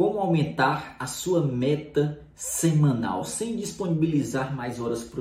[0.00, 5.20] como aumentar a sua meta semanal sem disponibilizar mais horas para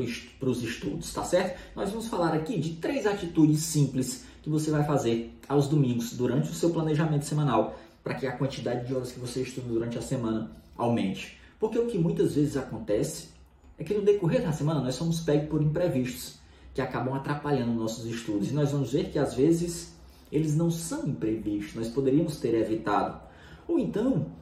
[0.50, 1.60] os estudos, tá certo?
[1.76, 6.50] Nós vamos falar aqui de três atitudes simples que você vai fazer aos domingos durante
[6.50, 10.02] o seu planejamento semanal para que a quantidade de horas que você estuda durante a
[10.02, 11.38] semana aumente.
[11.60, 13.32] Porque o que muitas vezes acontece
[13.78, 16.40] é que no decorrer da semana nós somos pegos por imprevistos
[16.74, 18.50] que acabam atrapalhando nossos estudos.
[18.50, 19.94] E nós vamos ver que às vezes
[20.32, 23.28] eles não são imprevistos, nós poderíamos ter evitado.
[23.68, 24.39] Ou então,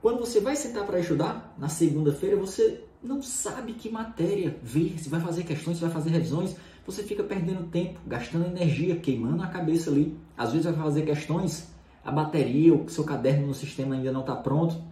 [0.00, 5.08] quando você vai sentar para estudar, na segunda-feira, você não sabe que matéria ver, se
[5.10, 9.46] vai fazer questões, se vai fazer revisões, você fica perdendo tempo, gastando energia, queimando a
[9.46, 10.16] cabeça ali.
[10.36, 11.68] Às vezes vai fazer questões,
[12.02, 14.82] a bateria, o seu caderno no sistema ainda não está pronto,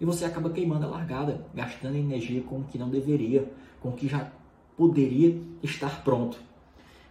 [0.00, 3.50] e você acaba queimando a largada, gastando energia com o que não deveria,
[3.80, 4.30] com o que já
[4.76, 6.38] poderia estar pronto.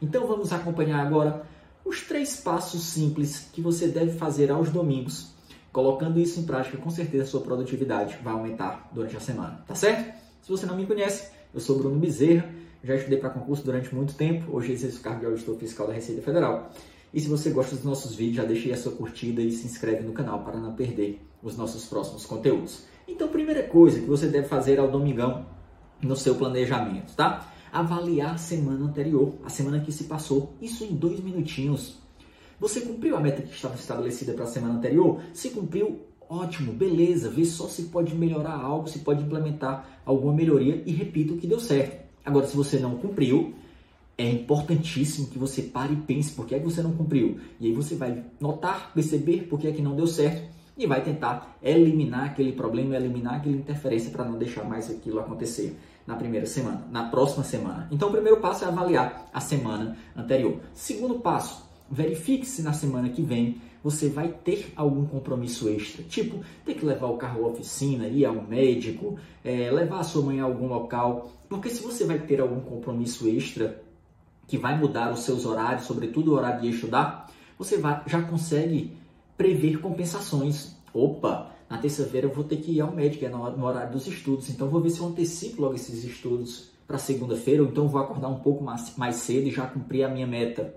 [0.01, 1.45] Então vamos acompanhar agora
[1.83, 5.33] os três passos simples que você deve fazer aos domingos
[5.73, 10.13] Colocando isso em prática, com certeza sua produtividade vai aumentar durante a semana, tá certo?
[10.43, 12.47] Se você não me conhece, eu sou Bruno Bezerra,
[12.83, 15.93] já estudei para concurso durante muito tempo, hoje exerço o cargo de auditor fiscal da
[15.93, 16.69] Receita Federal.
[17.11, 20.03] E se você gosta dos nossos vídeos, já deixe a sua curtida e se inscreve
[20.03, 22.83] no canal para não perder os nossos próximos conteúdos.
[23.07, 25.43] Então, primeira coisa que você deve fazer ao domingão
[26.03, 27.51] no seu planejamento, tá?
[27.71, 31.97] Avaliar a semana anterior, a semana que se passou, isso em dois minutinhos.
[32.63, 35.19] Você cumpriu a meta que estava estabelecida para a semana anterior?
[35.33, 37.29] Se cumpriu, ótimo, beleza.
[37.29, 41.45] Vê só se pode melhorar algo, se pode implementar alguma melhoria e repita o que
[41.45, 42.01] deu certo.
[42.23, 43.53] Agora, se você não cumpriu,
[44.17, 47.37] é importantíssimo que você pare e pense por que é que você não cumpriu.
[47.59, 51.03] E aí você vai notar, perceber por que é que não deu certo e vai
[51.03, 56.45] tentar eliminar aquele problema, eliminar aquela interferência para não deixar mais aquilo acontecer na primeira
[56.45, 57.89] semana, na próxima semana.
[57.91, 60.61] Então, o primeiro passo é avaliar a semana anterior.
[60.73, 66.39] Segundo passo, verifique se na semana que vem você vai ter algum compromisso extra, tipo
[66.65, 70.39] ter que levar o carro à oficina, ir ao médico, é, levar a sua mãe
[70.39, 73.83] a algum local, porque se você vai ter algum compromisso extra
[74.47, 78.95] que vai mudar os seus horários, sobretudo o horário de estudar, você vai, já consegue
[79.37, 80.75] prever compensações.
[80.93, 84.49] Opa, na terça-feira eu vou ter que ir ao médico, é no horário dos estudos,
[84.49, 88.29] então vou ver se eu antecipo logo esses estudos para segunda-feira, ou então vou acordar
[88.29, 90.75] um pouco mais, mais cedo e já cumprir a minha meta.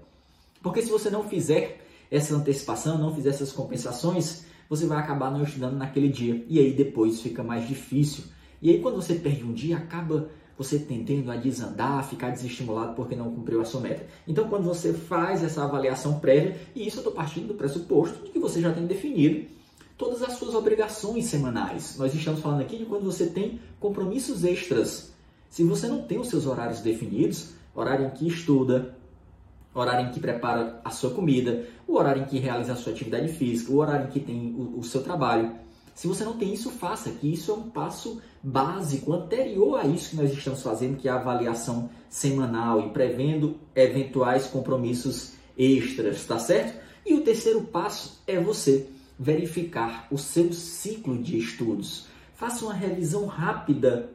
[0.67, 5.45] Porque se você não fizer essa antecipação, não fizer essas compensações, você vai acabar não
[5.45, 6.45] estudando naquele dia.
[6.49, 8.25] E aí depois fica mais difícil.
[8.61, 10.29] E aí quando você perde um dia, acaba
[10.59, 14.09] você tendendo a desandar, ficar desestimulado porque não cumpriu a sua meta.
[14.27, 18.33] Então quando você faz essa avaliação prévia, e isso eu estou partindo do pressuposto de
[18.33, 19.47] que você já tem definido
[19.97, 21.95] todas as suas obrigações semanais.
[21.97, 25.13] Nós estamos falando aqui de quando você tem compromissos extras.
[25.49, 28.96] Se você não tem os seus horários definidos, horário em que estuda,
[29.77, 32.93] o horário em que prepara a sua comida, o horário em que realiza a sua
[32.93, 35.53] atividade física, o horário em que tem o, o seu trabalho.
[35.95, 40.11] Se você não tem isso, faça, que isso é um passo básico, anterior a isso
[40.11, 46.39] que nós estamos fazendo, que é a avaliação semanal e prevendo eventuais compromissos extras, tá
[46.39, 46.83] certo?
[47.05, 48.89] E o terceiro passo é você
[49.19, 52.07] verificar o seu ciclo de estudos.
[52.35, 54.11] Faça uma revisão rápida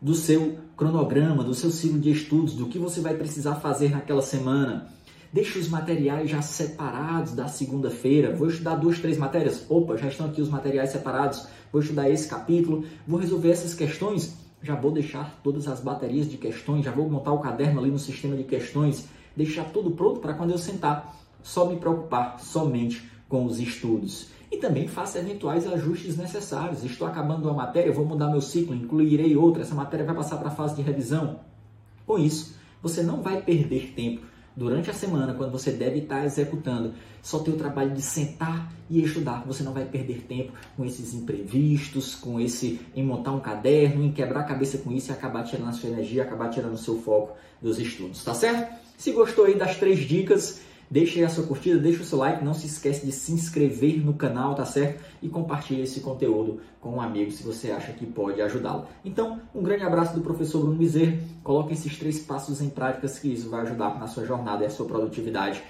[0.00, 4.22] do seu cronograma, do seu ciclo de estudos, do que você vai precisar fazer naquela
[4.22, 4.88] semana.
[5.32, 8.34] Deixe os materiais já separados da segunda-feira.
[8.34, 9.66] Vou estudar duas, três matérias.
[9.68, 11.46] Opa, já estão aqui os materiais separados.
[11.70, 12.84] Vou estudar esse capítulo.
[13.06, 14.36] Vou resolver essas questões.
[14.62, 16.84] Já vou deixar todas as baterias de questões.
[16.84, 19.06] Já vou montar o caderno ali no sistema de questões.
[19.36, 24.56] Deixar tudo pronto para quando eu sentar, só me preocupar somente com os estudos e
[24.56, 26.82] também faça eventuais ajustes necessários.
[26.82, 30.48] Estou acabando uma matéria, vou mudar meu ciclo, incluirei outra, essa matéria vai passar para
[30.48, 31.40] a fase de revisão.
[32.06, 34.22] Com isso, você não vai perder tempo
[34.56, 39.00] durante a semana, quando você deve estar executando só ter o trabalho de sentar e
[39.02, 39.44] estudar.
[39.46, 44.10] Você não vai perder tempo com esses imprevistos, com esse em montar um caderno, em
[44.10, 47.00] quebrar a cabeça com isso e acabar tirando a sua energia, acabar tirando o seu
[47.00, 48.74] foco dos estudos, tá certo?
[48.96, 50.60] Se gostou aí das três dicas,
[50.90, 54.14] Deixe a sua curtida, deixe o seu like, não se esquece de se inscrever no
[54.14, 55.04] canal, tá certo?
[55.22, 58.86] E compartilhe esse conteúdo com um amigo se você acha que pode ajudá-lo.
[59.04, 61.18] Então, um grande abraço do professor Bruno Bezerra.
[61.44, 64.70] Coloque esses três passos em práticas que isso vai ajudar na sua jornada e a
[64.70, 65.62] sua produtividade